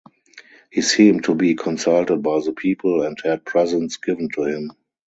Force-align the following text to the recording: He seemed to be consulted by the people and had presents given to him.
He 0.71 0.81
seemed 0.81 1.25
to 1.25 1.35
be 1.35 1.53
consulted 1.53 2.23
by 2.23 2.41
the 2.43 2.53
people 2.53 3.03
and 3.03 3.15
had 3.23 3.45
presents 3.45 3.97
given 3.97 4.29
to 4.29 4.45
him. 4.45 4.71